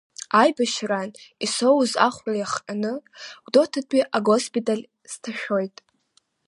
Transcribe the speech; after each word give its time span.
Аибашьраан 0.41 1.09
исоуз 1.45 1.91
ахәра 2.07 2.35
иахҟьаны 2.37 2.93
Гәдоуҭатәи 3.43 4.09
агоспиталь 4.17 4.83
сҭашәоит. 5.11 5.77